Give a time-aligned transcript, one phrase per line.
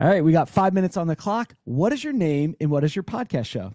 [0.00, 1.54] All right, we got five minutes on the clock.
[1.64, 3.74] What is your name and what is your podcast show?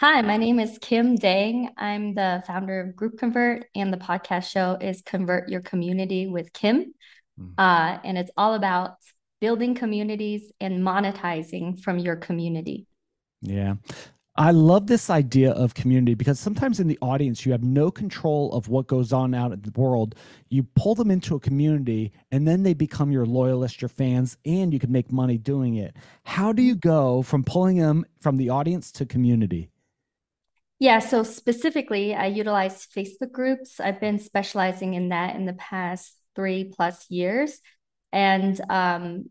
[0.00, 1.70] Hi, my name is Kim Dang.
[1.76, 6.52] I'm the founder of Group Convert, and the podcast show is Convert Your Community with
[6.52, 6.92] Kim.
[7.38, 7.52] Mm.
[7.56, 8.94] Uh, and it's all about
[9.40, 12.88] building communities and monetizing from your community.
[13.42, 13.76] Yeah.
[14.40, 18.50] I love this idea of community because sometimes in the audience, you have no control
[18.54, 20.14] of what goes on out in the world.
[20.48, 24.72] You pull them into a community and then they become your loyalists, your fans, and
[24.72, 25.94] you can make money doing it.
[26.24, 29.68] How do you go from pulling them from the audience to community?
[30.78, 33.78] Yeah, so specifically, I utilize Facebook groups.
[33.78, 37.60] I've been specializing in that in the past three plus years.
[38.10, 39.26] And um,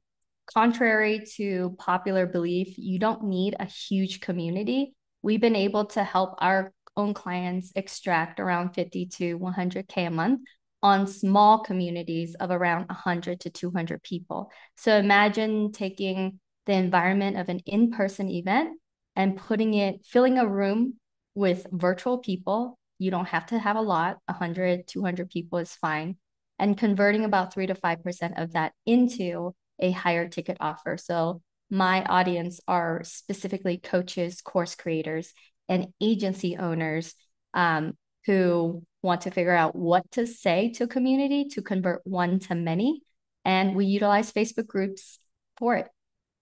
[0.53, 4.93] contrary to popular belief, you don't need a huge community.
[5.21, 10.41] We've been able to help our own clients extract around 50 to 100K a month
[10.81, 14.51] on small communities of around 100 to 200 people.
[14.77, 18.79] So imagine taking the environment of an in person event
[19.15, 20.95] and putting it, filling a room
[21.35, 22.77] with virtual people.
[22.97, 26.17] You don't have to have a lot, 100, 200 people is fine.
[26.57, 30.97] And converting about 3 to 5% of that into a higher ticket offer.
[30.97, 35.33] So my audience are specifically coaches, course creators,
[35.67, 37.13] and agency owners
[37.53, 37.93] um,
[38.25, 42.55] who want to figure out what to say to a community to convert one to
[42.55, 43.01] many.
[43.45, 45.19] And we utilize Facebook groups
[45.57, 45.87] for it.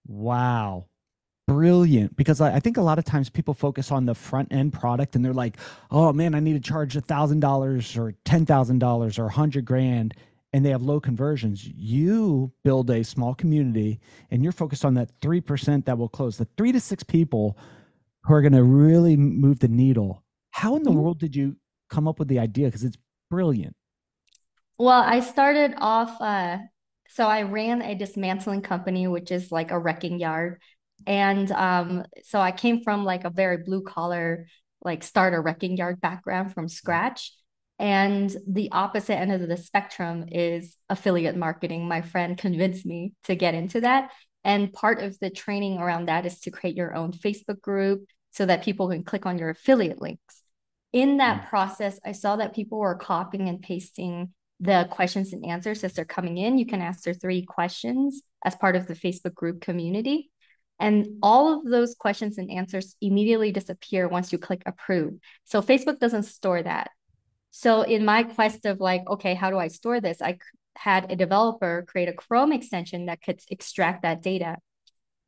[0.08, 0.88] Wow.
[1.48, 2.16] Brilliant.
[2.17, 5.16] Because I, I think a lot of times people focus on the front end product
[5.16, 5.58] and they're like,
[5.92, 9.31] oh man, I need to charge a thousand dollars or ten thousand dollars or a
[9.31, 10.14] hundred grand
[10.53, 13.99] and they have low conversions, you build a small community
[14.31, 17.57] and you're focused on that 3% that will close, the three to six people
[18.23, 20.23] who are going to really move the needle.
[20.51, 20.99] How in the mm-hmm.
[20.99, 21.55] world did you
[21.89, 22.67] come up with the idea?
[22.67, 22.97] Because it's
[23.29, 23.75] brilliant.
[24.77, 26.59] Well, I started off, uh,
[27.09, 30.61] so I ran a dismantling company, which is like a wrecking yard.
[31.05, 34.47] And um, so I came from like a very blue collar,
[34.81, 37.33] like start a wrecking yard background from scratch.
[37.80, 41.88] And the opposite end of the spectrum is affiliate marketing.
[41.88, 44.11] My friend convinced me to get into that.
[44.43, 48.45] And part of the training around that is to create your own Facebook group so
[48.45, 50.42] that people can click on your affiliate links.
[50.93, 51.49] In that mm.
[51.49, 56.05] process, I saw that people were copying and pasting the questions and answers as they're
[56.05, 56.58] coming in.
[56.58, 60.32] You can ask their three questions as part of the Facebook group community.
[60.80, 65.16] And all of those questions and answers immediately disappear once you click approve.
[65.45, 66.92] So Facebook doesn't store that.
[67.57, 70.21] So in my quest of like, okay, how do I store this?
[70.21, 70.37] I
[70.75, 74.57] had a developer create a Chrome extension that could extract that data.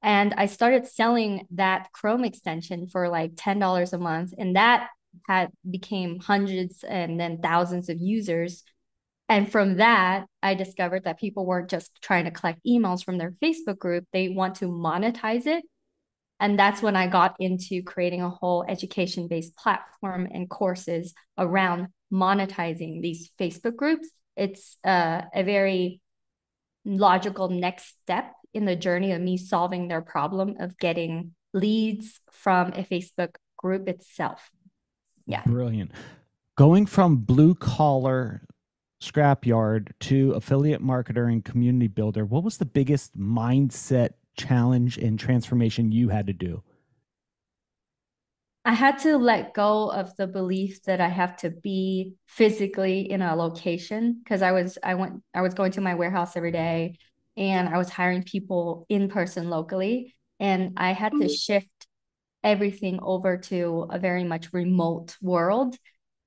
[0.04, 4.36] And I started selling that Chrome extension for like $10 a month.
[4.38, 4.90] And that
[5.28, 8.64] had became hundreds and then thousands of users.
[9.28, 13.32] And from that, I discovered that people weren't just trying to collect emails from their
[13.44, 15.64] Facebook group, they want to monetize it.
[16.40, 21.88] And that's when I got into creating a whole education based platform and courses around
[22.12, 24.08] monetizing these Facebook groups.
[24.38, 26.02] It's uh, a very
[26.86, 32.70] logical next step in the journey of me solving their problem of getting leads from
[32.70, 34.50] a Facebook group itself.
[35.26, 35.44] Yeah.
[35.46, 35.92] Brilliant.
[36.58, 38.44] Going from blue collar
[39.02, 45.92] scrapyard to affiliate marketer and community builder, what was the biggest mindset challenge and transformation
[45.92, 46.64] you had to do?
[48.66, 53.22] I had to let go of the belief that I have to be physically in
[53.22, 56.98] a location because I was I went I was going to my warehouse every day
[57.38, 61.34] and I was hiring people in person locally and I had to mm-hmm.
[61.34, 61.88] shift
[62.44, 65.76] everything over to a very much remote world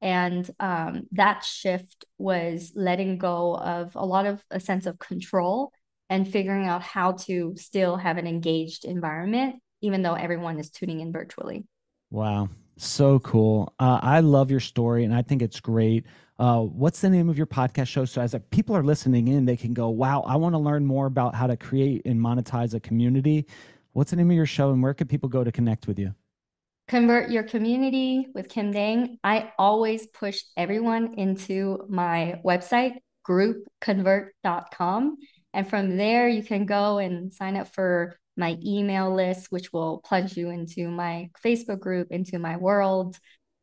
[0.00, 5.72] and um, that shift was letting go of a lot of a sense of control
[6.12, 11.00] and figuring out how to still have an engaged environment even though everyone is tuning
[11.00, 11.64] in virtually
[12.12, 12.50] Wow.
[12.76, 13.72] So cool.
[13.78, 16.04] Uh, I love your story and I think it's great.
[16.38, 18.04] Uh, what's the name of your podcast show?
[18.04, 21.06] So, as people are listening in, they can go, wow, I want to learn more
[21.06, 23.46] about how to create and monetize a community.
[23.92, 26.14] What's the name of your show and where can people go to connect with you?
[26.88, 29.18] Convert Your Community with Kim Dang.
[29.24, 35.16] I always push everyone into my website, groupconvert.com.
[35.54, 39.98] And from there, you can go and sign up for my email list, which will
[40.04, 43.18] plunge you into my Facebook group, into my world,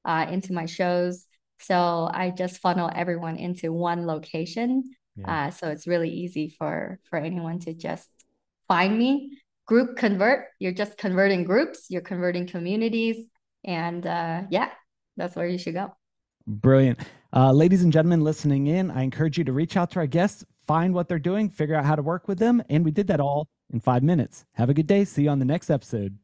[0.05, 1.25] uh, into my shows.
[1.61, 4.91] So I just funnel everyone into one location.
[5.15, 5.47] Yeah.
[5.47, 8.07] Uh, so it's really easy for for anyone to just
[8.67, 9.39] find me.
[9.65, 10.47] Group convert.
[10.59, 11.87] You're just converting groups.
[11.89, 13.25] You're converting communities,
[13.63, 14.69] and uh, yeah,
[15.17, 15.93] that's where you should go.
[16.47, 16.99] Brilliant.
[17.31, 20.43] Uh, ladies and gentlemen listening in, I encourage you to reach out to our guests,
[20.69, 22.61] find what they're doing, figure out how to work with them.
[22.69, 24.45] And we did that all in five minutes.
[24.53, 25.03] Have a good day.
[25.03, 26.15] See you on the next episode.